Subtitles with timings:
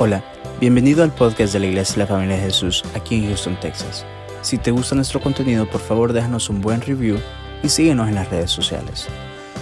[0.00, 0.22] Hola,
[0.60, 4.06] bienvenido al podcast de la Iglesia de la Familia de Jesús aquí en Houston, Texas.
[4.42, 7.18] Si te gusta nuestro contenido, por favor déjanos un buen review
[7.64, 9.08] y síguenos en las redes sociales.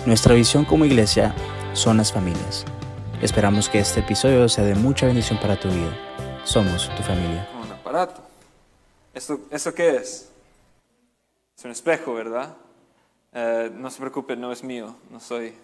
[0.04, 1.34] Nuestra visión como iglesia
[1.72, 2.66] son las familias.
[3.22, 5.96] Esperamos que este episodio sea de mucha bendición para tu vida.
[6.44, 7.48] Somos tu familia.
[7.64, 8.20] Un aparato.
[9.14, 10.30] ¿Esto, ¿Esto qué es?
[11.56, 12.54] Es un espejo, ¿verdad?
[13.32, 15.54] Eh, no se preocupe, no es mío, no soy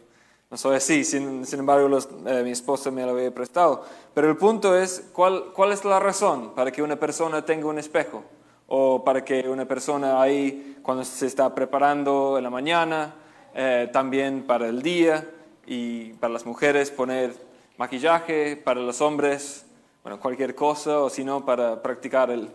[0.53, 3.87] no soy así, sin, embargo eh, mi esposa me lo había prestado.
[4.13, 7.79] Pero el punto es, ¿cuál, ¿cuál es la razón para que una persona tenga un
[7.79, 8.23] espejo?
[8.67, 13.15] O para que una persona ahí, cuando se está preparando en la mañana,
[13.55, 15.27] eh, también para el día,
[15.65, 17.33] y para las mujeres poner
[17.79, 19.65] maquillaje, para los hombres,
[20.03, 22.51] bueno, cualquier cosa, o si no, para practicar el...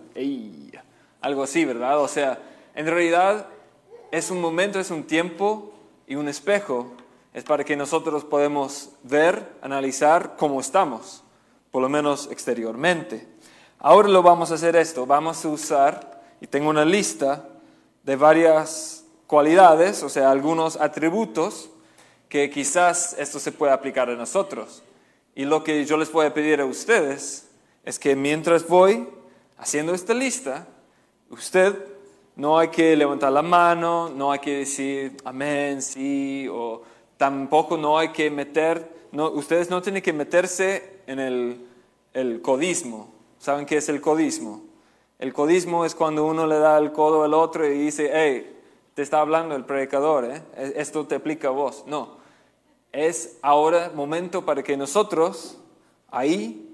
[1.21, 1.99] algo así, ¿verdad?
[1.99, 2.37] O sea,
[2.75, 3.47] en realidad
[4.11, 5.73] es un momento, es un tiempo
[6.05, 6.91] y un espejo
[7.33, 11.23] es para que nosotros podamos ver, analizar cómo estamos,
[11.71, 13.27] por lo menos exteriormente.
[13.79, 17.47] Ahora lo vamos a hacer esto, vamos a usar, y tengo una lista
[18.03, 21.69] de varias cualidades, o sea, algunos atributos
[22.29, 24.83] que quizás esto se pueda aplicar a nosotros.
[25.35, 27.47] Y lo que yo les voy a pedir a ustedes
[27.83, 29.07] es que mientras voy
[29.57, 30.67] haciendo esta lista,
[31.29, 31.75] usted
[32.35, 36.81] no hay que levantar la mano, no hay que decir amén, sí, o
[37.17, 41.67] tampoco no hay que meter, no, ustedes no tienen que meterse en el,
[42.13, 43.13] el codismo.
[43.39, 44.63] ¿Saben qué es el codismo?
[45.19, 48.55] El codismo es cuando uno le da el codo al otro y dice, hey,
[48.93, 50.41] te está hablando el predicador, ¿eh?
[50.55, 51.83] E, esto te aplica a vos.
[51.87, 52.17] No,
[52.91, 55.57] es ahora momento para que nosotros
[56.09, 56.67] ahí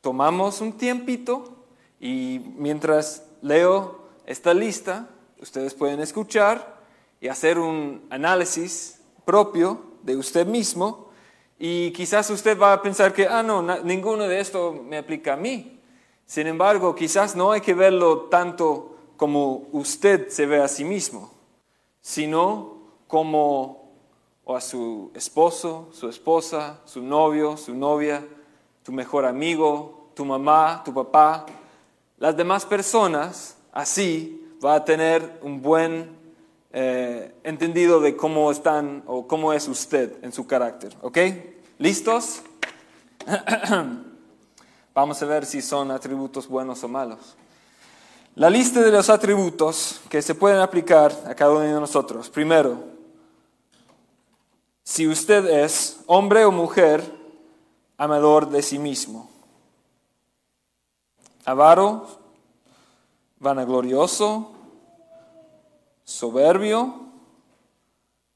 [0.00, 1.56] tomamos un tiempito
[2.00, 5.08] y mientras leo esta lista,
[5.40, 6.80] ustedes pueden escuchar
[7.20, 11.10] y hacer un análisis propio de usted mismo
[11.58, 15.36] y quizás usted va a pensar que, ah, no, ninguno de esto me aplica a
[15.36, 15.78] mí.
[16.26, 21.30] Sin embargo, quizás no hay que verlo tanto como usted se ve a sí mismo,
[22.00, 23.92] sino como
[24.44, 28.26] o a su esposo, su esposa, su novio, su novia,
[28.82, 31.46] tu mejor amigo, tu mamá, tu papá.
[32.18, 36.21] Las demás personas, así, va a tener un buen
[36.72, 40.96] eh, entendido de cómo están o cómo es usted en su carácter.
[41.02, 41.18] ¿Ok?
[41.78, 42.42] ¿Listos?
[44.94, 47.36] Vamos a ver si son atributos buenos o malos.
[48.34, 52.30] La lista de los atributos que se pueden aplicar a cada uno de nosotros.
[52.30, 52.82] Primero,
[54.82, 57.02] si usted es hombre o mujer
[57.98, 59.30] amador de sí mismo.
[61.44, 62.06] Avaro,
[63.38, 64.51] vanaglorioso,
[66.22, 67.00] soberbio,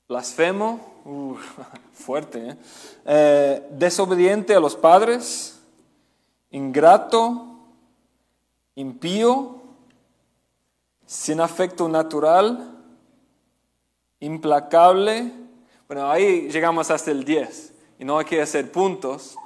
[0.08, 0.80] blasfemo,
[1.94, 2.56] fuerte, ¿eh?
[3.04, 3.66] ¿eh?
[3.70, 5.60] desobediente a los padres,
[6.50, 7.46] ingrato,
[8.74, 9.62] impío,
[11.06, 12.76] sin afecto natural,
[14.18, 15.30] implacable.
[15.86, 19.36] Bueno, ahí llegamos hasta el 10 y no hay que hacer puntos,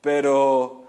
[0.00, 0.84] pero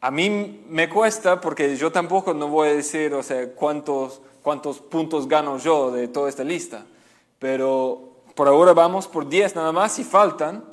[0.00, 4.78] a mí me cuesta porque yo tampoco no voy a decir, o sea, cuántos cuántos
[4.78, 6.86] puntos gano yo de toda esta lista.
[7.40, 10.64] Pero por ahora vamos por 10 nada más y faltan.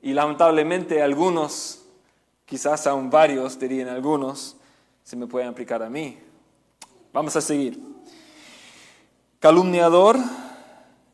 [0.00, 1.82] Y lamentablemente algunos,
[2.46, 4.56] quizás aún varios, dirían algunos,
[5.04, 6.18] se me pueden aplicar a mí.
[7.12, 7.78] Vamos a seguir.
[9.40, 10.16] Calumniador,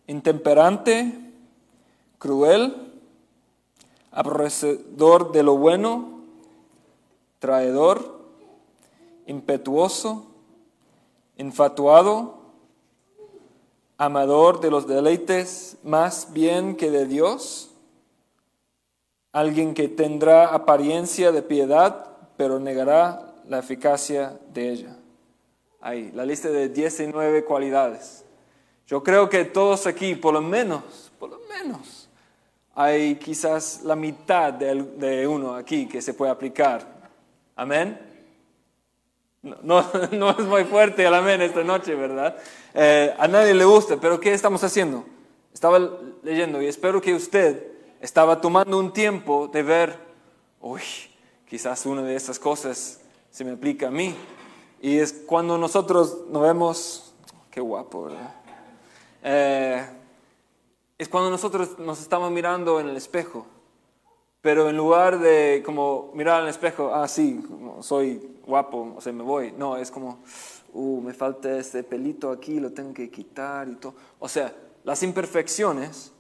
[0.06, 1.18] intemperante,
[2.20, 2.92] cruel,
[4.12, 6.20] aborrecedor de lo bueno,
[7.40, 8.20] traidor,
[9.26, 10.27] impetuoso,
[11.38, 12.38] infatuado,
[13.96, 17.70] amador de los deleites más bien que de Dios,
[19.32, 24.96] alguien que tendrá apariencia de piedad, pero negará la eficacia de ella.
[25.80, 28.24] Ahí, la lista de 19 cualidades.
[28.86, 32.08] Yo creo que todos aquí, por lo menos, por lo menos,
[32.74, 36.86] hay quizás la mitad de, uno aquí que se puede aplicar.
[37.56, 38.07] Amén.
[39.62, 42.36] No, no, es muy fuerte el amén esta noche, ¿verdad?
[42.74, 45.04] Eh, a nadie le gusta, pero ¿qué estamos haciendo?
[45.52, 45.78] Estaba
[46.22, 47.66] leyendo y espero que usted
[48.00, 49.98] estaba tomando un tiempo de ver,
[50.60, 50.82] uy,
[51.48, 53.00] quizás una de estas cosas
[53.30, 54.14] se me aplica a mí.
[54.80, 57.14] Y es cuando nosotros nos vemos,
[57.50, 58.34] qué guapo, ¿verdad?
[59.22, 59.86] Eh,
[60.96, 63.46] es cuando nosotros nos estamos mirando en el espejo
[64.40, 67.40] pero en lugar de como mirar al espejo, ah, sí,
[67.80, 69.52] soy guapo, o sea, me voy.
[69.52, 70.20] No, es como,
[70.72, 73.94] uh, me falta este pelito aquí, lo tengo que quitar y todo.
[74.18, 74.54] O sea,
[74.84, 76.12] las imperfecciones,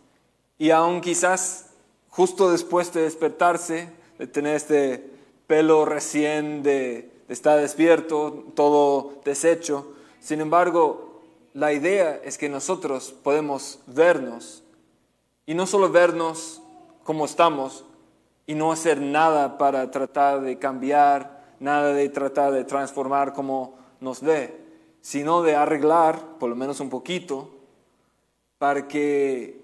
[0.58, 1.70] y aún quizás
[2.08, 5.10] justo después de despertarse, de tener este
[5.46, 9.92] pelo recién de, de estar despierto, todo deshecho.
[10.20, 11.22] Sin embargo,
[11.54, 14.64] la idea es que nosotros podemos vernos
[15.46, 16.60] y no solo vernos
[17.04, 17.84] como estamos
[18.48, 24.22] y no hacer nada para tratar de cambiar, nada de tratar de transformar como nos
[24.22, 24.58] ve,
[25.02, 27.50] sino de arreglar, por lo menos un poquito,
[28.56, 29.62] para que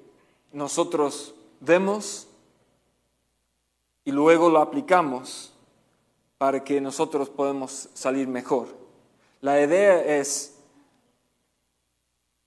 [0.52, 2.28] nosotros vemos
[4.04, 5.54] y luego lo aplicamos
[6.36, 8.68] para que nosotros podamos salir mejor.
[9.40, 10.58] La idea es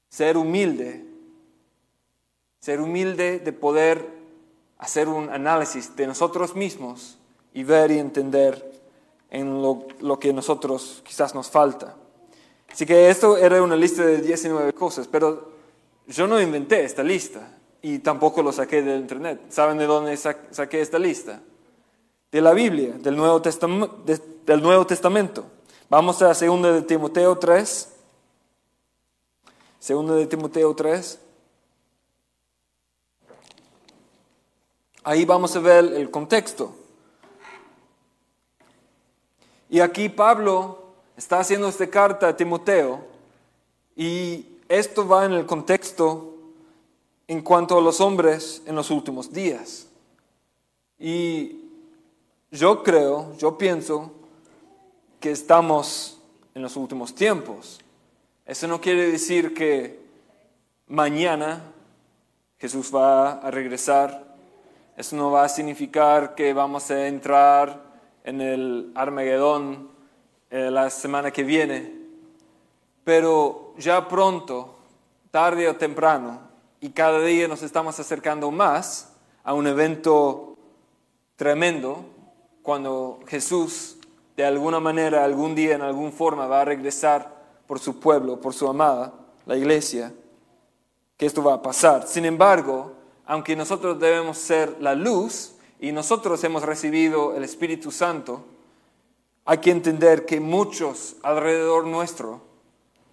[0.07, 1.04] ser humilde,
[2.60, 4.16] ser humilde de poder
[4.79, 7.18] hacer un análisis de nosotros mismos
[7.53, 8.71] y ver y entender
[9.29, 11.95] en lo, lo que nosotros quizás nos falta.
[12.71, 15.51] Así que esto era una lista de 19 cosas, pero
[16.07, 19.41] yo no inventé esta lista y tampoco lo saqué del internet.
[19.50, 21.41] ¿Saben de dónde saqué esta lista?
[22.31, 25.45] De la Biblia, del Nuevo, Testamento.
[25.89, 27.94] Vamos a 2 de Timoteo 3.
[29.88, 31.19] 2 de Timoteo 3.
[35.07, 36.75] Ahí vamos a ver el contexto.
[39.69, 40.83] Y aquí Pablo
[41.15, 43.06] está haciendo esta carta a Timoteo
[43.95, 46.36] y esto va en el contexto
[47.25, 49.88] en cuanto a los hombres en los últimos días.
[51.00, 51.62] Y
[52.51, 54.12] yo creo, yo pienso
[55.21, 56.19] que estamos
[56.53, 57.80] en los últimos tiempos.
[58.45, 60.01] Eso no quiere decir que
[60.86, 61.62] mañana
[62.60, 64.26] Jesús va a regresar.
[64.97, 67.83] Eso no va a significar que vamos a entrar
[68.23, 69.91] en el Armagedón
[70.49, 71.94] eh, la semana que viene.
[73.03, 74.73] Pero ya pronto,
[75.29, 76.41] tarde o temprano,
[76.81, 79.13] y cada día nos estamos acercando más
[79.44, 80.57] a un evento
[81.35, 82.03] tremendo
[82.63, 84.00] cuando Jesús
[84.35, 87.35] de alguna manera, algún día, en alguna forma, va a regresar
[87.67, 89.13] por su pueblo, por su amada,
[89.45, 90.11] la iglesia,
[91.17, 92.07] que esto va a pasar.
[92.07, 92.96] Sin embargo,
[93.27, 98.45] aunque nosotros debemos ser la luz y nosotros hemos recibido el Espíritu Santo,
[99.45, 102.47] hay que entender que muchos alrededor nuestro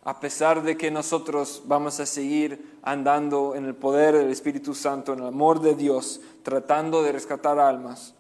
[0.05, 5.15] a pesar de que nosotros vamos a seguir andando en el poder del Espíritu Santo,
[5.15, 8.15] en el amor de Dios, tratando de rescatar almas,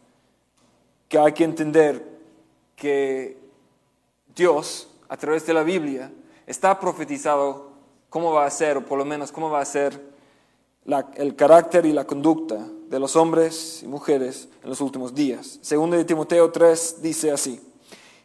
[1.08, 2.18] que hay que entender
[2.74, 3.38] que
[4.34, 6.10] Dios, a través de la Biblia,
[6.46, 7.72] está profetizado
[8.08, 10.13] cómo va a ser, o por lo menos cómo va a ser
[11.16, 15.58] el carácter y la conducta de los hombres y mujeres en los últimos días.
[15.62, 17.60] Segundo de Timoteo 3 dice así,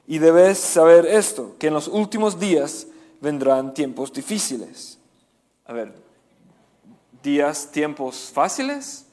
[0.07, 2.87] y debes saber esto, que en los últimos días
[3.21, 4.97] vendrán tiempos difíciles.
[5.65, 5.93] A ver,
[7.21, 9.05] días, tiempos fáciles?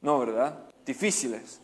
[0.00, 0.58] No, ¿verdad?
[0.84, 1.60] Difíciles.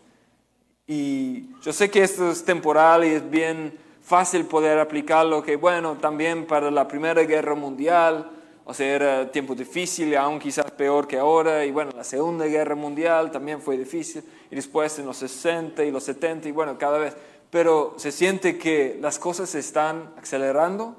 [0.87, 5.97] Y yo sé que esto es temporal y es bien fácil poder aplicarlo, que bueno,
[5.97, 8.31] también para la Primera Guerra Mundial,
[8.69, 12.75] o sea, era tiempo difícil, aún quizás peor que ahora, y bueno, la Segunda Guerra
[12.75, 16.99] Mundial también fue difícil, y después en los 60 y los 70, y bueno, cada
[16.99, 17.17] vez,
[17.49, 20.97] pero se siente que las cosas se están acelerando,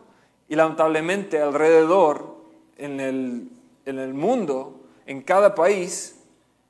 [0.48, 2.38] y lamentablemente alrededor,
[2.78, 3.50] en el,
[3.86, 6.22] en el mundo, en cada país,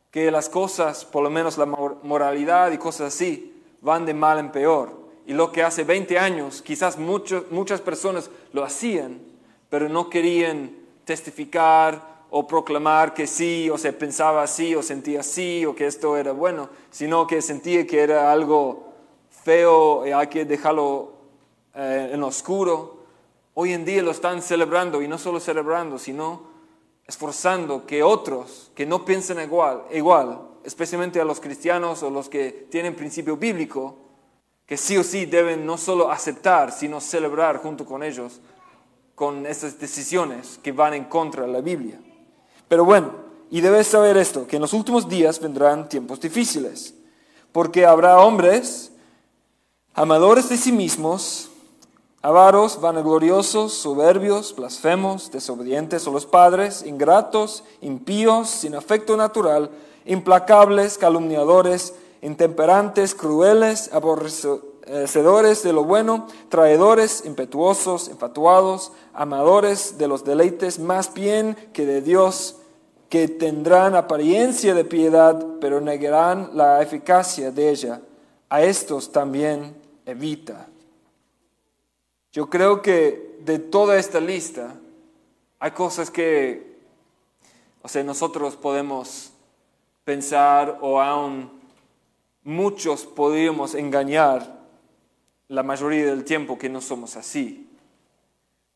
[0.09, 4.51] que las cosas, por lo menos la moralidad y cosas así, van de mal en
[4.51, 4.97] peor.
[5.27, 9.19] Y lo que hace 20 años, quizás muchas personas lo hacían,
[9.69, 15.65] pero no querían testificar o proclamar que sí, o se pensaba así, o sentía así,
[15.65, 18.93] o que esto era bueno, sino que sentía que era algo
[19.29, 21.13] feo y hay que dejarlo
[21.73, 22.97] eh, en oscuro.
[23.53, 26.43] Hoy en día lo están celebrando y no solo celebrando, sino
[27.07, 32.67] esforzando que otros que no piensen igual, igual, especialmente a los cristianos o los que
[32.69, 33.95] tienen principio bíblico,
[34.65, 38.41] que sí o sí deben no solo aceptar, sino celebrar junto con ellos
[39.17, 41.99] con estas decisiones que van en contra de la Biblia.
[42.67, 43.13] Pero bueno,
[43.49, 46.93] y debes saber esto, que en los últimos días vendrán tiempos difíciles,
[47.51, 48.91] porque habrá hombres
[49.95, 51.49] amadores de sí mismos,
[52.21, 59.71] avaros, vanagloriosos, soberbios, blasfemos, desobedientes a los padres, ingratos, impíos, sin afecto natural,
[60.05, 70.79] implacables, calumniadores, intemperantes, crueles, aborrecedores de lo bueno, traidores, impetuosos, infatuados, amadores de los deleites
[70.79, 72.57] más bien que de Dios,
[73.09, 78.01] que tendrán apariencia de piedad, pero negarán la eficacia de ella.
[78.49, 79.75] A estos también
[80.05, 80.67] evita.
[82.31, 84.75] Yo creo que de toda esta lista
[85.59, 86.77] hay cosas que,
[87.81, 89.31] o sea, nosotros podemos
[90.05, 91.51] pensar o aún
[92.43, 94.56] muchos podríamos engañar
[95.49, 97.69] la mayoría del tiempo que no somos así.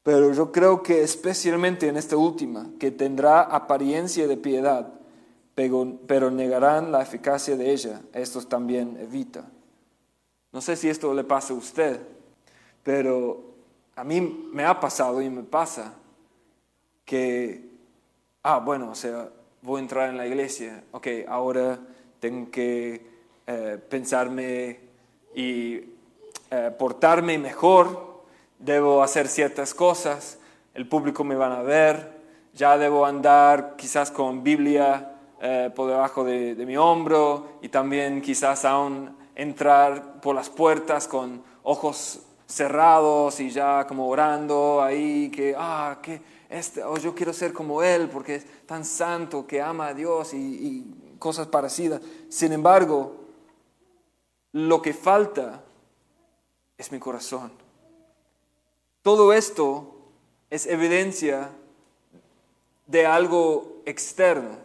[0.03, 4.93] Pero yo creo que especialmente en esta última, que tendrá apariencia de piedad,
[5.53, 9.45] pero, negarán la eficacia de ella, estos también evita.
[10.51, 11.99] No sé si esto le pasa a usted,
[12.83, 13.43] pero
[13.95, 15.93] a mí me ha pasado y me pasa
[17.05, 17.69] que,
[18.41, 19.29] ah, bueno, o sea,
[19.61, 21.79] voy a entrar en la iglesia, ok, ahora
[22.19, 23.05] tengo que
[23.45, 24.79] eh, pensarme
[25.35, 25.79] y
[26.53, 28.25] eh, portarme mejor,
[28.59, 30.37] debo hacer ciertas cosas,
[30.73, 32.21] el público me van a ver,
[32.53, 38.65] ya debo andar quizás con Biblia eh, por debajo de, mi hombro y también quizás
[38.65, 45.99] aún entrar por las puertas con ojos cerrados y ya como orando ahí que, ah,
[46.01, 49.93] que este, oh, yo quiero ser como Él porque es tan santo que ama a
[49.93, 52.01] Dios y, y cosas parecidas.
[52.27, 53.15] Sin embargo,
[54.51, 55.63] lo que falta
[56.81, 57.51] es mi corazón.
[59.03, 59.95] Todo esto
[60.49, 61.51] es evidencia
[62.87, 64.57] de algo externo,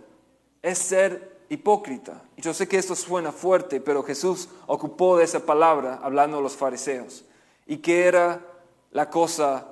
[0.62, 2.22] es ser hipócrita.
[2.38, 6.56] Yo sé que esto suena fuerte, pero Jesús ocupó de esa palabra hablando a los
[6.56, 7.24] fariseos.
[7.66, 8.40] ¿Y qué era
[8.92, 9.68] la cosa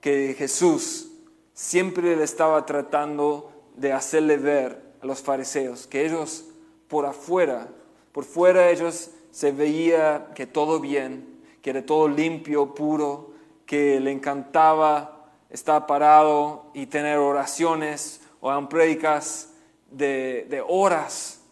[0.00, 1.08] que Jesús
[1.52, 5.88] siempre le estaba tratando de hacerle ver a los fariseos?
[5.88, 6.44] Que ellos
[6.86, 7.68] por afuera,
[8.12, 11.27] por fuera ellos se veía que todo bien,
[11.68, 13.34] que era todo limpio, puro,
[13.66, 19.52] que le encantaba estar parado y tener oraciones o en prédicas
[19.90, 21.42] de, de, horas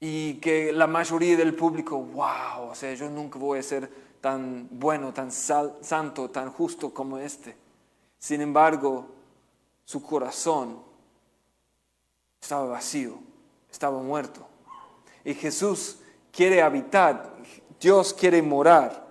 [0.00, 3.90] y que la mayoría del público, wow, o sea, yo nunca voy a ser
[4.22, 7.54] tan bueno, tan santo, tan justo como este.
[8.18, 9.08] Sin embargo,
[9.84, 10.78] su corazón
[12.40, 13.18] estaba vacío,
[13.70, 14.46] estaba muerto.
[15.22, 15.98] Y Jesús
[16.32, 17.36] quiere habitar,
[17.78, 19.01] Dios quiere morar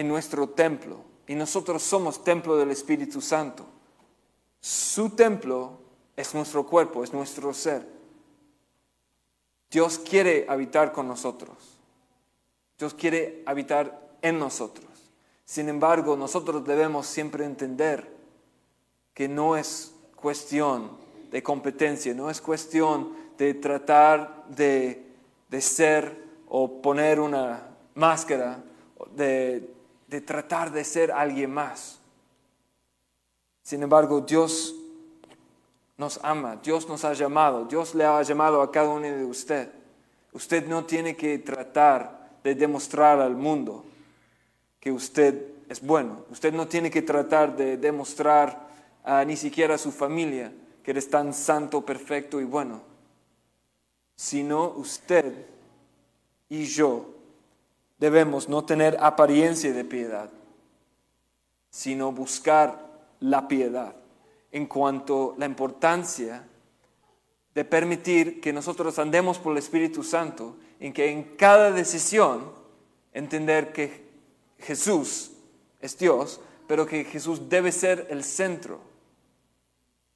[0.00, 3.66] en nuestro templo y nosotros somos templo del Espíritu Santo.
[4.58, 5.78] Su templo
[6.16, 7.86] es nuestro cuerpo, es nuestro ser.
[9.70, 11.54] Dios quiere habitar con nosotros.
[12.78, 14.86] Dios quiere habitar en nosotros.
[15.44, 18.10] Sin embargo, nosotros debemos siempre entender
[19.12, 20.92] que no es cuestión
[21.30, 25.12] de competencia, no es cuestión de tratar de,
[25.50, 28.64] de ser o poner una máscara,
[29.14, 29.78] de
[30.10, 32.00] de tratar de ser alguien más.
[33.62, 34.74] Sin embargo, Dios
[35.96, 39.70] nos ama, Dios nos ha llamado, Dios le ha llamado a cada uno de usted.
[40.32, 43.84] Usted no tiene que tratar de demostrar al mundo
[44.80, 46.24] que usted es bueno.
[46.30, 48.68] Usted no tiene que tratar de demostrar
[49.04, 50.52] a ni siquiera a su familia
[50.82, 52.82] que eres tan santo, perfecto y bueno.
[54.16, 55.46] Sino usted
[56.48, 57.19] y yo
[58.00, 60.30] debemos no tener apariencia de piedad,
[61.68, 62.88] sino buscar
[63.20, 63.94] la piedad
[64.50, 66.48] en cuanto a la importancia
[67.54, 72.50] de permitir que nosotros andemos por el Espíritu Santo, en que en cada decisión
[73.12, 74.08] entender que
[74.58, 75.32] Jesús
[75.80, 78.80] es Dios, pero que Jesús debe ser el centro.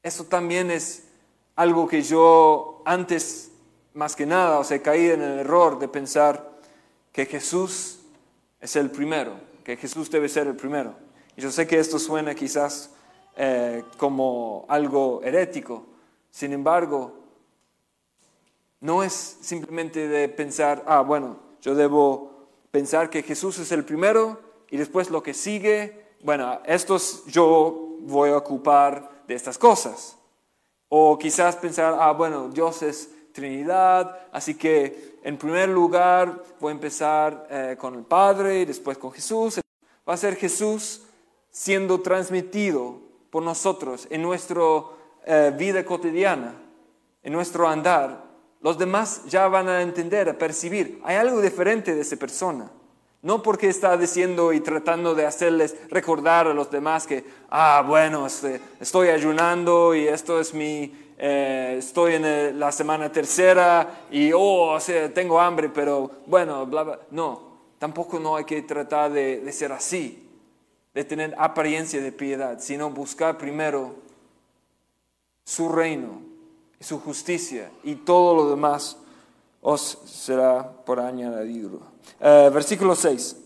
[0.03, 1.09] Eso también es
[1.55, 3.50] algo que yo antes,
[3.93, 6.54] más que nada, o sea, caí en el error de pensar,
[7.14, 8.00] que Jesús
[8.61, 10.97] es el primero, que Jesús debe ser el primero.
[11.37, 12.90] Y yo sé que esto suena quizás
[13.37, 15.87] eh, como algo herético,
[16.33, 17.14] sin embargo,
[18.80, 24.40] no es simplemente de pensar, ah, bueno, yo debo pensar que Jesús es el primero
[24.68, 30.18] y después lo que sigue, bueno, estos yo voy a ocupar de estas cosas.
[30.88, 36.75] O quizás pensar, ah, bueno, Dios es Trinidad, así que en primer lugar voy a
[36.75, 39.61] empezar eh, con el Padre y después con Jesús.
[40.09, 41.03] Va a ser Jesús
[41.50, 43.00] siendo transmitido
[43.31, 44.62] por nosotros en nuestra
[45.26, 46.55] eh, vida cotidiana,
[47.25, 48.23] en nuestro andar.
[48.61, 51.00] Los demás ya van a entender, a percibir.
[51.03, 52.71] Hay algo diferente de esa persona.
[53.25, 58.26] No porque está diciendo y tratando de hacerles recordar a los demás que, ah, bueno,
[58.26, 64.76] este, estoy ayunando y esto es mi, eh, estoy en la semana tercera y, oh,
[65.14, 67.00] tengo hambre, pero bueno, bla, bla.
[67.12, 67.40] No,
[67.78, 70.28] tampoco no hay que tratar de, de ser así,
[70.93, 73.95] de tener apariencia de piedad, sino buscar primero
[75.47, 76.21] su reino
[76.78, 78.99] y su justicia y todo lo demás
[79.62, 81.94] os será por añadido.
[82.21, 83.37] Eh, versículo 6.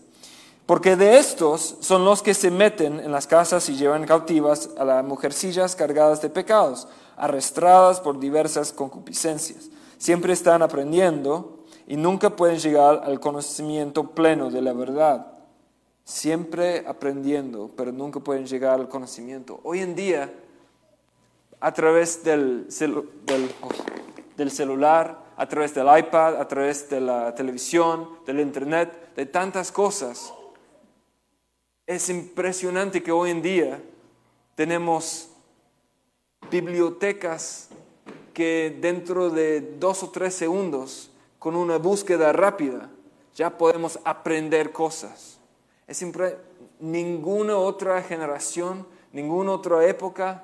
[0.65, 4.85] Porque de estos son los que se meten en las casas y llevan cautivas a
[4.85, 6.87] las mujercillas cargadas de pecados
[7.19, 9.69] arrastradas por diversas concupiscencias.
[9.97, 15.27] Siempre están aprendiendo y nunca pueden llegar al conocimiento pleno de la verdad.
[16.05, 19.59] Siempre aprendiendo, pero nunca pueden llegar al conocimiento.
[19.63, 20.33] Hoy en día,
[21.59, 22.67] a través del,
[24.49, 30.33] celular, a través del iPad, a través de la televisión, del internet, de tantas cosas,
[31.87, 33.81] es impresionante que hoy en día
[34.55, 35.29] tenemos
[36.51, 37.69] bibliotecas
[38.33, 42.89] que dentro de dos o tres segundos, con una búsqueda rápida,
[43.33, 45.39] ya podemos aprender cosas.
[45.87, 46.05] Es
[46.81, 50.43] ninguna otra generación, ninguna otra época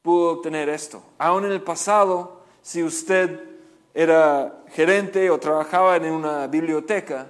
[0.00, 1.02] pudo tener esto.
[1.18, 3.55] Aún en el pasado, si usted
[3.98, 7.28] era gerente o trabajaba en una biblioteca,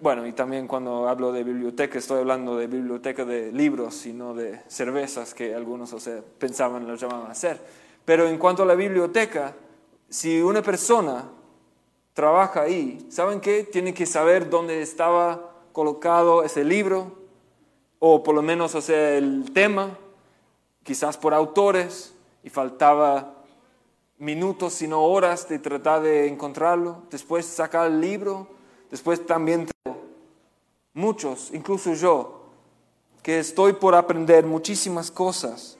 [0.00, 4.34] bueno, y también cuando hablo de biblioteca estoy hablando de biblioteca de libros y no
[4.34, 7.58] de cervezas que algunos o sea, pensaban lo llamaban a hacer.
[8.04, 9.54] Pero en cuanto a la biblioteca,
[10.10, 11.30] si una persona
[12.12, 13.62] trabaja ahí, ¿saben qué?
[13.62, 17.16] Tiene que saber dónde estaba colocado ese libro,
[17.98, 19.96] o por lo menos o sea, el tema,
[20.82, 23.31] quizás por autores, y faltaba
[24.22, 28.46] minutos, sino horas de tratar de encontrarlo, después sacar el libro,
[28.88, 29.68] después también
[30.94, 32.44] muchos, incluso yo,
[33.20, 35.76] que estoy por aprender muchísimas cosas,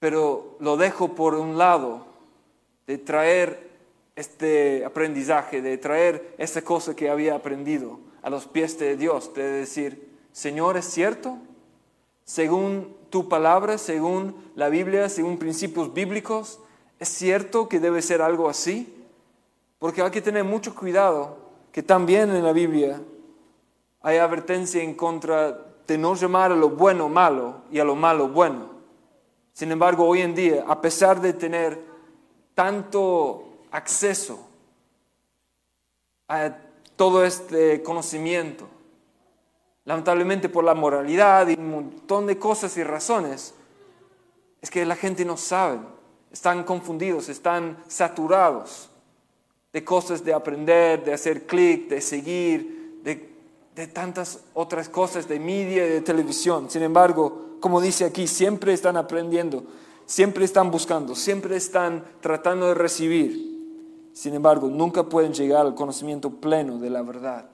[0.00, 2.04] pero lo dejo por un lado
[2.88, 3.70] de traer
[4.16, 9.44] este aprendizaje, de traer esa cosa que había aprendido a los pies de Dios, de
[9.44, 11.38] decir, Señor, ¿es cierto?
[12.24, 16.58] Según tu palabra, según la Biblia, según principios bíblicos,
[17.02, 19.04] ¿es cierto que debe ser algo así?
[19.80, 21.36] Porque hay que tener mucho cuidado
[21.72, 23.00] que también en la Biblia
[24.02, 28.28] hay advertencia en contra de no llamar a lo bueno malo y a lo malo
[28.28, 28.70] bueno.
[29.52, 31.82] Sin embargo, hoy en día, a pesar de tener
[32.54, 34.38] tanto acceso
[36.28, 36.56] a
[36.94, 38.68] todo este conocimiento,
[39.86, 43.54] lamentablemente por la moralidad y un montón de cosas y razones,
[44.60, 45.80] es que la gente no sabe,
[46.32, 48.88] están confundidos, están saturados
[49.72, 53.32] de cosas de aprender, de hacer clic, de seguir, de
[53.74, 56.70] de tantas otras cosas, de media y de televisión.
[56.70, 59.64] Sin embargo, como dice aquí, siempre están aprendiendo,
[60.04, 63.50] siempre están buscando, siempre están tratando de recibir.
[64.12, 67.46] Sin embargo, nunca pueden llegar al conocimiento pleno de la verdad.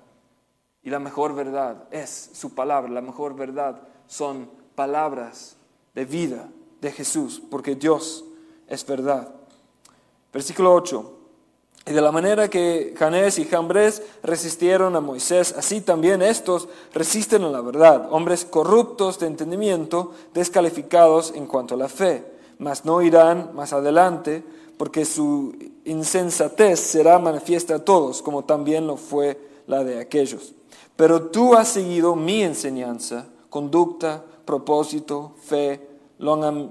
[0.82, 5.56] Y la mejor verdad es su palabra, la mejor verdad son palabras
[5.94, 6.48] de vida
[6.80, 8.24] de Jesús, porque Dios
[8.68, 9.28] es verdad.
[10.32, 11.14] Versículo 8.
[11.86, 17.44] Y de la manera que Janés y Jambres resistieron a Moisés, así también estos resisten
[17.44, 22.24] a la verdad, hombres corruptos de entendimiento, descalificados en cuanto a la fe,
[22.58, 24.44] mas no irán más adelante,
[24.76, 30.52] porque su insensatez será manifiesta a todos, como también lo fue la de aquellos.
[30.94, 35.80] Pero tú has seguido mi enseñanza, conducta, propósito, fe,
[36.18, 36.70] eh,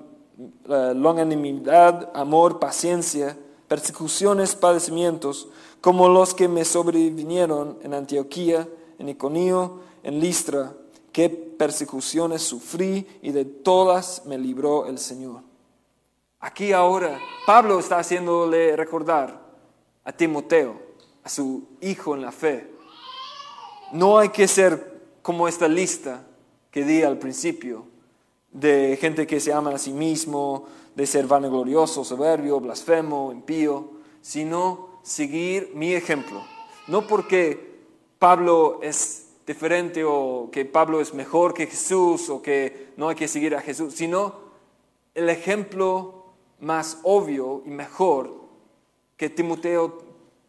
[0.68, 5.50] longanimidad, amor, paciencia, persecuciones, padecimientos,
[5.82, 8.68] como los que me sobrevinieron en Antioquía,
[9.00, 10.74] en Iconio, en Listra,
[11.12, 15.42] qué persecuciones sufrí y de todas me libró el Señor.
[16.40, 19.42] Aquí ahora Pablo está haciéndole recordar
[20.04, 20.80] a Timoteo,
[21.24, 22.72] a su hijo en la fe.
[23.92, 26.26] No hay que ser como esta lista
[26.72, 27.86] que di al principio,
[28.60, 30.66] de gente que se ama a sí mismo,
[30.96, 33.92] de ser vanaglorioso, soberbio, blasfemo, impío,
[34.22, 36.42] sino seguir mi ejemplo.
[36.88, 37.78] No porque
[38.18, 43.28] Pablo es diferente o que Pablo es mejor que Jesús o que no hay que
[43.28, 44.36] seguir a Jesús, sino
[45.14, 46.26] el ejemplo
[46.60, 48.34] más obvio y mejor
[49.18, 50.00] que Timoteo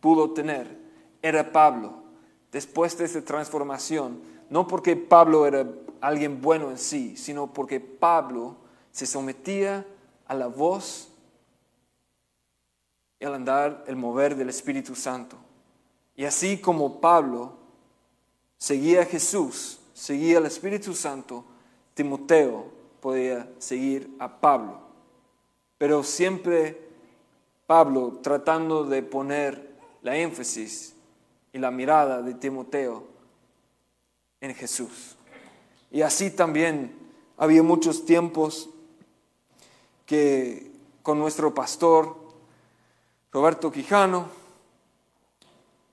[0.01, 0.79] pudo tener
[1.21, 2.05] era Pablo.
[2.51, 5.66] Después de esa transformación, no porque Pablo era
[6.01, 8.57] alguien bueno en sí, sino porque Pablo
[8.91, 9.87] se sometía
[10.27, 11.09] a la voz
[13.21, 15.37] y al andar el mover del Espíritu Santo.
[16.15, 17.55] Y así como Pablo
[18.57, 21.45] seguía a Jesús, seguía al Espíritu Santo,
[21.95, 22.67] Timoteo
[23.01, 24.81] podía seguir a Pablo.
[25.79, 26.89] Pero siempre
[27.67, 30.95] Pablo tratando de poner la énfasis
[31.53, 33.05] y la mirada de Timoteo
[34.41, 35.17] en Jesús.
[35.90, 36.96] Y así también
[37.37, 38.68] había muchos tiempos
[40.05, 40.70] que
[41.03, 42.16] con nuestro pastor
[43.33, 44.29] Roberto Quijano,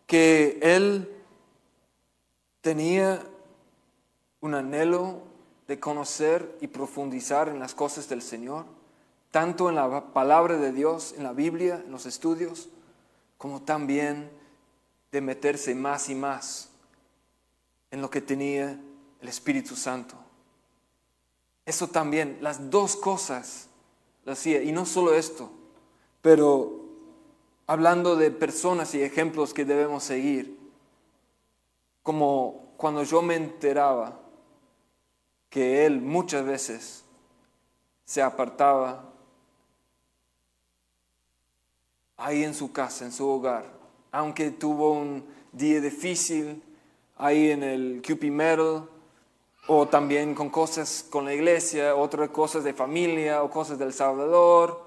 [0.08, 1.12] que él
[2.62, 3.24] tenía
[4.42, 5.22] un anhelo
[5.68, 8.66] de conocer y profundizar en las cosas del Señor,
[9.32, 12.70] tanto en la palabra de Dios, en la Biblia, en los estudios,
[13.38, 14.30] como también
[15.12, 16.70] de meterse más y más
[17.92, 18.80] en lo que tenía
[19.26, 20.16] el Espíritu Santo.
[21.66, 23.68] Eso también, las dos cosas
[24.24, 24.62] lo hacía.
[24.62, 25.52] Y no solo esto,
[26.22, 26.86] pero
[27.66, 30.60] hablando de personas y ejemplos que debemos seguir,
[32.04, 34.20] como cuando yo me enteraba
[35.50, 37.04] que él muchas veces
[38.04, 39.12] se apartaba
[42.16, 43.74] ahí en su casa, en su hogar,
[44.12, 46.62] aunque tuvo un día difícil
[47.18, 48.88] ahí en el QP Metal,
[49.68, 54.86] o también con cosas con la iglesia, otras cosas de familia o cosas del Salvador,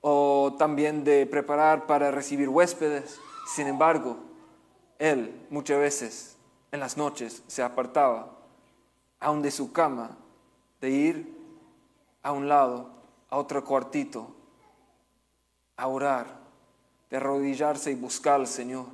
[0.00, 3.18] o también de preparar para recibir huéspedes.
[3.54, 4.16] Sin embargo,
[4.98, 6.36] él muchas veces
[6.70, 8.30] en las noches se apartaba
[9.18, 10.16] aún de su cama,
[10.80, 11.42] de ir
[12.22, 12.90] a un lado,
[13.30, 14.28] a otro cuartito,
[15.76, 16.26] a orar,
[17.10, 18.86] de arrodillarse y buscar al Señor.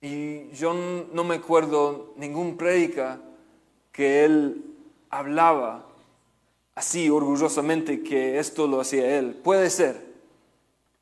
[0.00, 0.74] Y yo
[1.12, 3.20] no me acuerdo ningún prédica
[3.90, 4.64] que él
[5.10, 5.86] hablaba
[6.74, 9.34] así orgullosamente que esto lo hacía él.
[9.34, 10.00] Puede ser,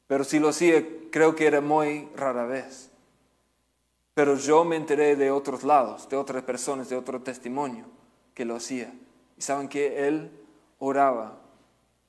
[0.07, 2.91] pero si lo hacía creo que era muy rara vez.
[4.15, 7.85] Pero yo me enteré de otros lados, de otras personas, de otro testimonio
[8.33, 8.95] que lo hacía.
[9.37, 10.31] Y saben que él
[10.79, 11.39] oraba,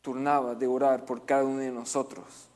[0.02, 2.47] turnaba de orar por cada uno de nosotros.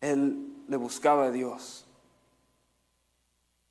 [0.00, 1.81] Él le buscaba a Dios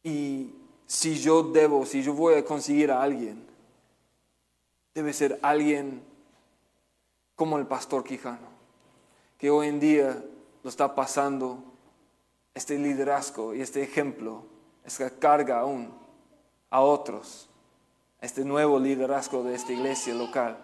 [0.03, 0.53] y
[0.85, 3.45] si yo debo, si yo voy a conseguir a alguien,
[4.93, 6.01] debe ser alguien
[7.35, 8.49] como el pastor Quijano,
[9.37, 10.23] que hoy en día
[10.63, 11.63] lo está pasando
[12.53, 14.43] este liderazgo y este ejemplo,
[14.85, 15.91] esta carga aún
[16.69, 17.49] a otros,
[18.19, 20.57] este nuevo liderazgo de esta iglesia local.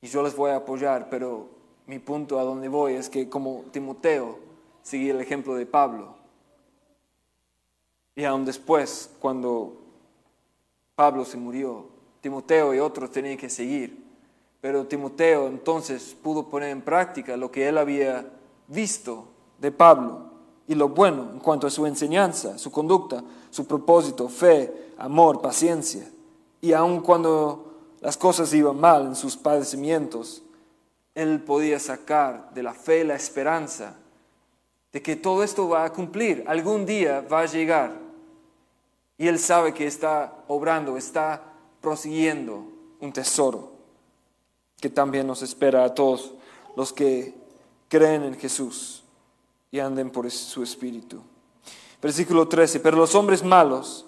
[0.00, 1.48] Y yo les voy a apoyar, pero
[1.86, 4.38] mi punto a donde voy es que como Timoteo,
[4.82, 6.17] seguí el ejemplo de Pablo,
[8.18, 9.76] y aún después, cuando
[10.96, 11.86] Pablo se murió,
[12.20, 14.04] Timoteo y otros tenían que seguir.
[14.60, 18.28] Pero Timoteo entonces pudo poner en práctica lo que él había
[18.66, 19.28] visto
[19.60, 20.32] de Pablo
[20.66, 26.10] y lo bueno en cuanto a su enseñanza, su conducta, su propósito, fe, amor, paciencia.
[26.60, 30.42] Y aun cuando las cosas iban mal en sus padecimientos,
[31.14, 33.94] él podía sacar de la fe la esperanza
[34.90, 38.07] de que todo esto va a cumplir, algún día va a llegar
[39.18, 41.42] y Él sabe que está obrando, está
[41.80, 42.64] prosiguiendo
[43.00, 43.72] un tesoro
[44.80, 46.32] que también nos espera a todos
[46.76, 47.34] los que
[47.88, 49.02] creen en Jesús
[49.72, 51.20] y anden por su espíritu.
[52.00, 54.06] Versículo 13, pero los hombres malos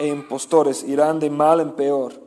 [0.00, 2.20] e impostores irán de mal en peor,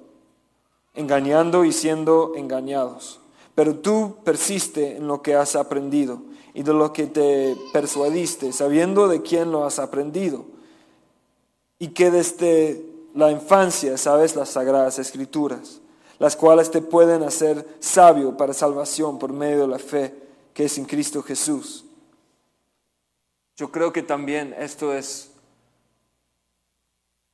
[0.93, 3.19] engañando y siendo engañados.
[3.55, 6.21] Pero tú persiste en lo que has aprendido
[6.53, 10.45] y de lo que te persuadiste, sabiendo de quién lo has aprendido
[11.79, 15.81] y que desde la infancia sabes las sagradas escrituras,
[16.19, 20.13] las cuales te pueden hacer sabio para salvación por medio de la fe
[20.53, 21.85] que es en Cristo Jesús.
[23.55, 25.31] Yo creo que también esto es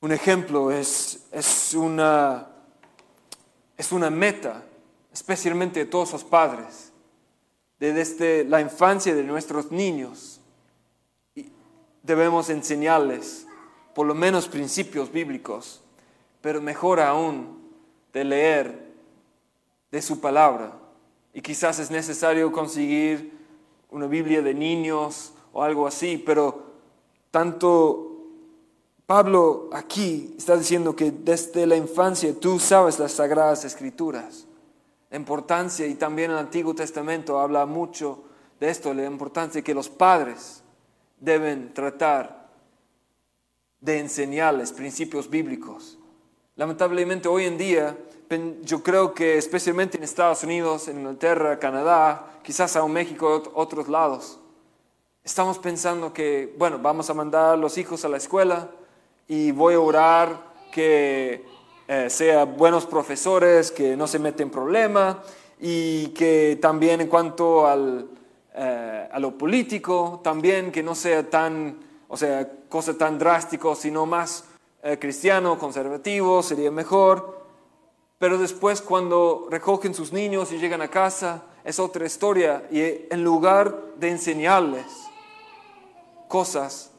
[0.00, 2.46] un ejemplo, es, es, una,
[3.76, 4.64] es una meta,
[5.12, 6.92] especialmente de todos los padres,
[7.78, 10.40] de desde la infancia de nuestros niños.
[12.02, 13.46] Debemos enseñarles
[13.94, 15.82] por lo menos principios bíblicos,
[16.40, 17.58] pero mejor aún
[18.12, 18.90] de leer
[19.90, 20.72] de su palabra.
[21.32, 23.38] Y quizás es necesario conseguir
[23.90, 26.70] una Biblia de niños o algo así, pero
[27.30, 28.10] tanto
[29.06, 34.46] Pablo aquí está diciendo que desde la infancia tú sabes las sagradas escrituras.
[35.10, 38.22] La importancia, y también el Antiguo Testamento habla mucho
[38.60, 40.62] de esto, la importancia que los padres
[41.18, 42.39] deben tratar
[43.80, 45.98] de enseñarles principios bíblicos.
[46.56, 47.96] Lamentablemente hoy en día,
[48.62, 54.38] yo creo que especialmente en Estados Unidos, en Inglaterra, Canadá, quizás aún México, otros lados,
[55.24, 58.68] estamos pensando que, bueno, vamos a mandar a los hijos a la escuela
[59.26, 61.44] y voy a orar que
[61.88, 65.16] eh, sean buenos profesores, que no se meten en problemas
[65.58, 68.08] y que también en cuanto al,
[68.54, 74.04] eh, a lo político, también que no sea tan o sea, cosa tan drástico, sino
[74.04, 74.44] más
[74.82, 77.40] eh, cristiano, conservativo, sería mejor.
[78.18, 82.66] Pero después cuando recogen sus niños y llegan a casa, es otra historia.
[82.72, 84.86] Y en lugar de enseñarles
[86.26, 86.90] cosas,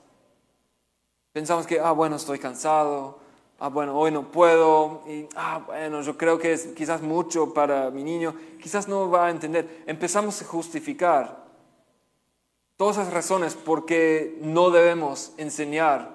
[1.33, 3.19] pensamos que, ah, bueno, estoy cansado,
[3.59, 7.91] ah, bueno, hoy no puedo, y, ah, bueno, yo creo que es quizás mucho para
[7.91, 9.83] mi niño, quizás no va a entender.
[9.87, 11.50] Empezamos a justificar
[12.81, 16.09] todas esas razones porque no debemos enseñar.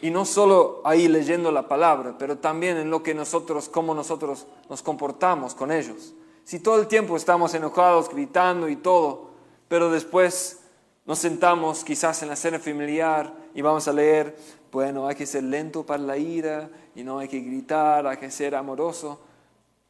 [0.00, 4.46] Y no solo ahí leyendo la palabra, pero también en lo que nosotros, cómo nosotros
[4.70, 6.14] nos comportamos con ellos.
[6.42, 9.28] Si todo el tiempo estamos enojados, gritando y todo,
[9.68, 10.60] pero después
[11.04, 14.34] nos sentamos quizás en la cena familiar y vamos a leer,
[14.72, 18.30] bueno, hay que ser lento para la ira y no hay que gritar, hay que
[18.30, 19.20] ser amoroso.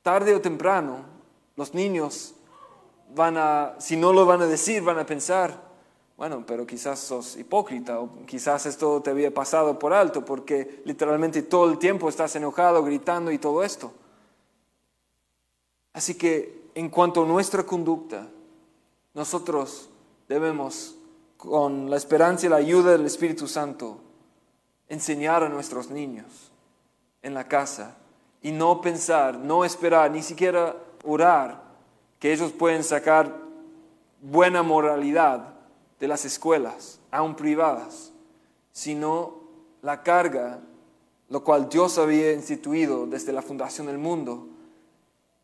[0.03, 1.05] Tarde o temprano,
[1.55, 2.35] los niños
[3.15, 5.73] van a, si no lo van a decir, van a pensar,
[6.17, 11.43] bueno, pero quizás sos hipócrita o quizás esto te había pasado por alto porque literalmente
[11.43, 13.93] todo el tiempo estás enojado, gritando y todo esto.
[15.93, 18.29] Así que en cuanto a nuestra conducta,
[19.15, 19.91] nosotros
[20.29, 20.97] debemos
[21.37, 23.99] con la esperanza y la ayuda del Espíritu Santo,
[24.89, 26.53] enseñar a nuestros niños
[27.21, 27.97] en la casa
[28.43, 31.72] y no pensar, no esperar, ni siquiera orar
[32.23, 33.37] que ellos pueden sacar
[34.21, 35.55] buena moralidad
[35.99, 38.13] de las escuelas, aún privadas,
[38.71, 39.41] sino
[39.83, 40.61] la carga,
[41.29, 44.47] lo cual Dios había instituido desde la fundación del mundo,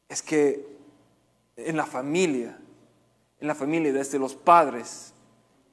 [0.08, 0.68] es que
[1.56, 2.56] en la familia,
[3.40, 5.12] en la familia desde los padres,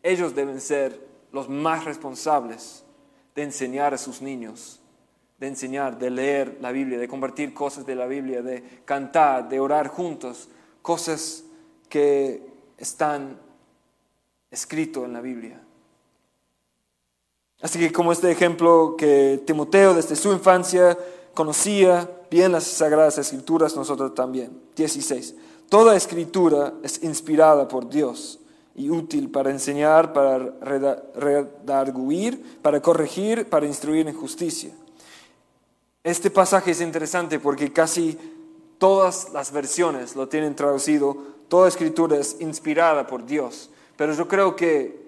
[0.01, 0.99] ellos deben ser
[1.31, 2.83] los más responsables
[3.35, 4.81] de enseñar a sus niños,
[5.37, 9.59] de enseñar, de leer la Biblia, de compartir cosas de la Biblia, de cantar, de
[9.59, 10.49] orar juntos,
[10.85, 11.43] cosas
[11.89, 13.39] que están
[14.51, 15.59] escritas en la Biblia.
[17.59, 20.95] Así que como este ejemplo que Timoteo desde su infancia
[21.33, 24.61] conocía bien las sagradas escrituras, nosotros también.
[24.75, 25.33] 16.
[25.69, 28.37] Toda escritura es inspirada por Dios
[28.75, 34.71] y útil para enseñar, para redarguir, para corregir, para instruir en justicia.
[36.03, 38.34] Este pasaje es interesante porque casi
[38.77, 43.69] todas las versiones lo tienen traducido, toda escritura es inspirada por Dios.
[43.95, 45.05] Pero yo creo que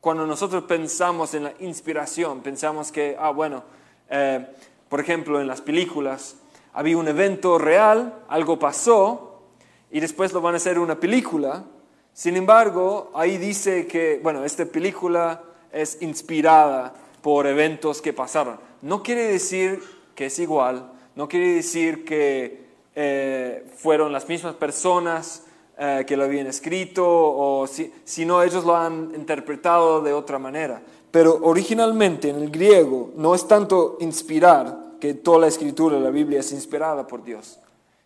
[0.00, 3.64] cuando nosotros pensamos en la inspiración, pensamos que, ah, bueno,
[4.10, 4.46] eh,
[4.88, 6.36] por ejemplo, en las películas,
[6.72, 9.42] había un evento real, algo pasó,
[9.90, 11.64] y después lo van a hacer una película,
[12.12, 18.58] sin embargo, ahí dice que, bueno, esta película es inspirada por eventos que pasaron.
[18.82, 19.82] No quiere decir
[20.14, 22.63] que es igual, no quiere decir que
[22.94, 25.42] eh, fueron las mismas personas
[25.76, 30.82] eh, que lo habían escrito, o si, sino ellos lo han interpretado de otra manera.
[31.10, 36.08] Pero originalmente en el griego no es tanto inspirar, que toda la escritura de la
[36.08, 37.58] Biblia es inspirada por Dios,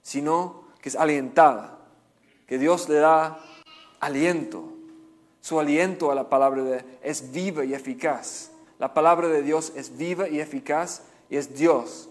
[0.03, 1.79] sino que es alientada,
[2.45, 3.39] que Dios le da
[4.01, 4.65] aliento.
[5.41, 8.51] Su aliento a la palabra de es viva y eficaz.
[8.81, 12.09] La palabra de Dios es viva y eficaz y es Dios.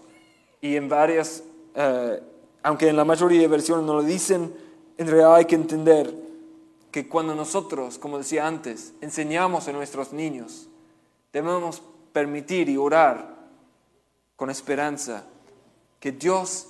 [0.62, 1.42] Y en varias,
[1.74, 2.22] eh,
[2.62, 4.54] aunque en la mayoría de versiones no lo dicen,
[4.96, 6.12] en realidad hay que entender
[6.90, 10.68] que cuando nosotros, como decía antes, enseñamos a nuestros niños,
[11.32, 13.36] debemos permitir y orar
[14.36, 15.24] con esperanza
[16.00, 16.68] que Dios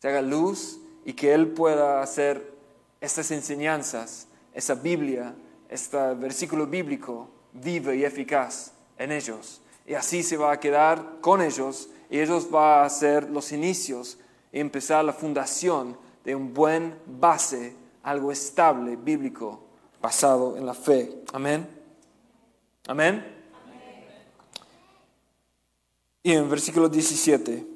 [0.00, 2.54] se haga luz y que Él pueda hacer
[3.00, 5.34] estas enseñanzas, esa Biblia,
[5.68, 9.60] este versículo bíblico vive y eficaz en ellos.
[9.86, 14.18] Y así se va a quedar con ellos y ellos van a ser los inicios
[14.60, 19.60] empezar la fundación de un buen base, algo estable, bíblico,
[20.00, 21.22] basado en la fe.
[21.32, 21.68] Amén.
[22.88, 23.24] Amén.
[26.22, 27.66] Y en versículo 17,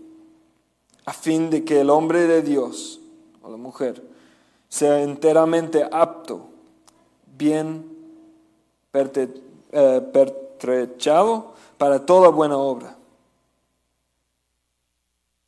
[1.05, 3.01] a fin de que el hombre de Dios
[3.43, 4.03] o la mujer
[4.69, 6.49] sea enteramente apto,
[7.37, 7.85] bien
[8.93, 12.97] eh, pertrechado para toda buena obra.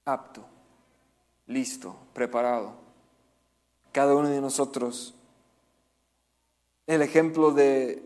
[0.04, 0.44] Apto,
[1.52, 2.74] listo, preparado.
[3.92, 5.14] Cada uno de nosotros.
[6.86, 8.02] El ejemplo de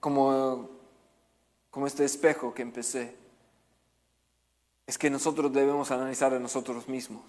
[0.00, 0.68] como,
[1.70, 3.16] como este espejo que empecé,
[4.86, 7.24] es que nosotros debemos analizar a nosotros mismos.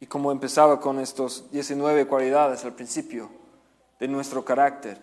[0.00, 3.30] Y como empezaba con estos 19 cualidades al principio
[3.98, 4.98] de nuestro carácter,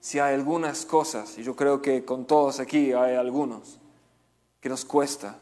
[0.00, 3.80] si hay algunas cosas, y yo creo que con todos aquí hay algunos,
[4.60, 5.38] que nos cuesta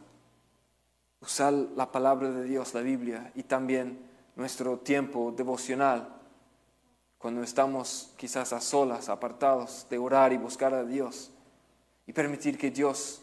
[1.27, 3.99] usar la palabra de Dios, la Biblia, y también
[4.37, 6.09] nuestro tiempo devocional,
[7.19, 11.33] cuando estamos quizás a solas, apartados de orar y buscar a Dios,
[12.07, 13.21] y permitir que Dios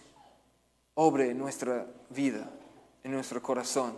[0.95, 2.49] obre en nuestra vida,
[3.03, 3.93] en nuestro corazón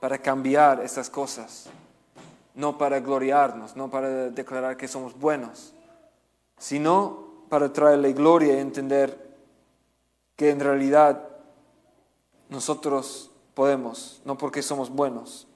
[0.00, 1.66] para cambiar estas cosas,
[2.54, 5.74] no para gloriarnos, no para declarar que somos buenos,
[6.58, 9.36] sino para traerle gloria y entender
[10.36, 11.28] que en realidad
[12.48, 15.46] nosotros podemos, no porque somos buenos,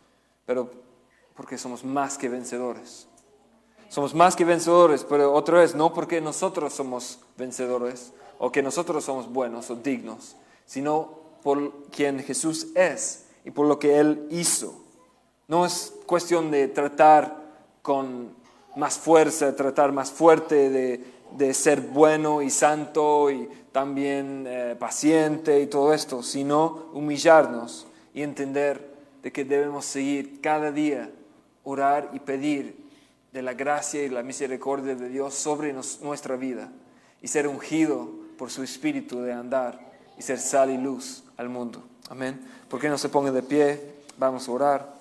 [0.44, 0.70] pero
[1.34, 3.08] porque somos más que vencedores.
[3.88, 9.04] Somos más que vencedores, pero otra vez, no porque nosotros somos vencedores o que nosotros
[9.04, 14.74] somos buenos o dignos, sino por quien Jesús es y por lo que Él hizo.
[15.46, 17.46] No es cuestión de tratar
[17.82, 18.34] con
[18.74, 21.15] más fuerza, tratar más fuerte de,
[21.52, 28.94] ser bueno y santo y también eh, paciente y todo esto, sino humillarnos y entender
[29.22, 31.10] de que debemos seguir cada día,
[31.64, 32.76] orar y pedir
[33.32, 36.70] de la gracia y la misericordia de Dios sobre nuestra vida
[37.20, 38.08] y ser ungido
[38.38, 39.78] por su espíritu de andar
[40.16, 41.84] y ser sal y luz al mundo.
[42.08, 42.40] Amén.
[42.68, 43.80] ¿Por qué no se ponga de pie?
[44.16, 44.95] Vamos a orar.